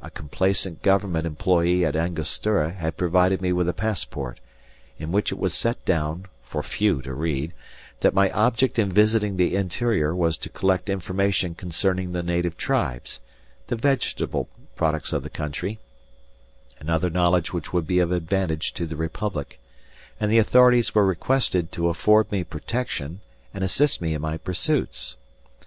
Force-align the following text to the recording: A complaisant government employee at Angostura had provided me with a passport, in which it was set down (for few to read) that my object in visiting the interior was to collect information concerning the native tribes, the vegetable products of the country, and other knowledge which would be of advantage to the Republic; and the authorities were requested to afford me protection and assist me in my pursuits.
A 0.00 0.08
complaisant 0.10 0.80
government 0.82 1.26
employee 1.26 1.84
at 1.84 1.94
Angostura 1.94 2.72
had 2.72 2.96
provided 2.96 3.42
me 3.42 3.52
with 3.52 3.68
a 3.68 3.74
passport, 3.74 4.40
in 4.98 5.12
which 5.12 5.30
it 5.30 5.38
was 5.38 5.52
set 5.52 5.84
down 5.84 6.24
(for 6.42 6.62
few 6.62 7.02
to 7.02 7.12
read) 7.12 7.52
that 8.00 8.14
my 8.14 8.30
object 8.30 8.78
in 8.78 8.90
visiting 8.90 9.36
the 9.36 9.54
interior 9.54 10.14
was 10.16 10.38
to 10.38 10.48
collect 10.48 10.88
information 10.88 11.54
concerning 11.54 12.12
the 12.12 12.22
native 12.22 12.56
tribes, 12.56 13.20
the 13.66 13.76
vegetable 13.76 14.48
products 14.74 15.12
of 15.12 15.22
the 15.22 15.28
country, 15.28 15.78
and 16.80 16.88
other 16.88 17.10
knowledge 17.10 17.52
which 17.52 17.74
would 17.74 17.86
be 17.86 17.98
of 17.98 18.10
advantage 18.10 18.72
to 18.72 18.86
the 18.86 18.96
Republic; 18.96 19.60
and 20.18 20.32
the 20.32 20.38
authorities 20.38 20.94
were 20.94 21.04
requested 21.04 21.70
to 21.70 21.90
afford 21.90 22.32
me 22.32 22.42
protection 22.42 23.20
and 23.52 23.62
assist 23.62 24.00
me 24.00 24.14
in 24.14 24.22
my 24.22 24.38
pursuits. 24.38 25.18